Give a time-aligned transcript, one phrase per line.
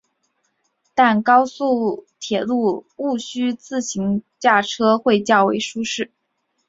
[0.95, 6.09] 但高速铁路毋须自行驾车会较为舒适。